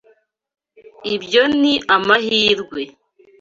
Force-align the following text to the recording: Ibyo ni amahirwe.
Ibyo 1.15 1.43
ni 1.59 1.73
amahirwe. 1.95 2.81